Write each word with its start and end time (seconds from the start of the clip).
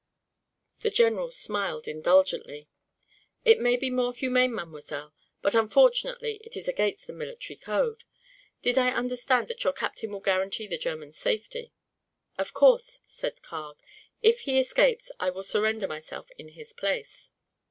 The 0.79 0.89
general 0.89 1.29
smiled 1.29 1.87
indulgently. 1.87 2.67
"It 3.45 3.59
might 3.59 3.79
be 3.79 3.91
more 3.91 4.15
humane, 4.15 4.51
mademoiselle, 4.51 5.13
but 5.43 5.53
unfortunately 5.53 6.41
it 6.43 6.57
is 6.57 6.67
against 6.67 7.05
the 7.05 7.13
military 7.13 7.55
code. 7.57 8.03
Did 8.63 8.79
I 8.79 8.89
understand 8.95 9.47
that 9.49 9.63
your 9.63 9.73
captain 9.73 10.09
will 10.11 10.19
guarantee 10.19 10.65
the 10.65 10.79
German's 10.79 11.19
safety?" 11.19 11.71
"Of 12.35 12.51
course," 12.51 13.01
said 13.05 13.43
Carg. 13.43 13.77
"If 14.23 14.39
he 14.39 14.59
escapes, 14.59 15.11
I 15.19 15.29
will 15.29 15.43
surrender 15.43 15.87
myself 15.87 16.31
in 16.35 16.47
his 16.47 16.73
place." 16.73 17.31